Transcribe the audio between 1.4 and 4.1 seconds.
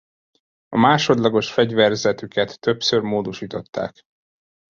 fegyverzetüket többször módosították.